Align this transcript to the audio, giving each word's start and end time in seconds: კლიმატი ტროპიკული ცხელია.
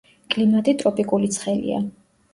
კლიმატი 0.35 0.73
ტროპიკული 0.83 1.29
ცხელია. 1.37 1.87